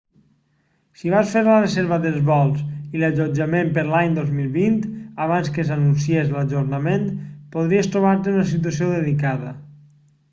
si 0.99 1.09
vas 1.15 1.33
fer 1.33 1.41
la 1.47 1.57
reserva 1.57 1.99
dels 2.05 2.23
vols 2.29 2.63
i 2.99 3.03
l'allotjament 3.03 3.69
per 3.75 3.83
a 3.83 3.91
l'any 3.91 4.17
2020 4.21 4.89
abans 5.27 5.53
que 5.59 5.67
s'anunciés 5.69 6.33
l'ajornament 6.33 7.07
podries 7.57 7.91
trobar-te 7.97 8.35
en 8.35 8.41
una 8.41 8.49
situació 8.57 8.91
delicada 8.97 9.55